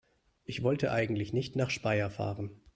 [0.45, 2.49] Ich wollte eigentlich nicht nach Speyer fahren